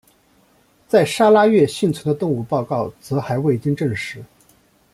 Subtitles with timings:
[0.87, 4.25] 在砂拉越幸存的动物报告则还未经证实。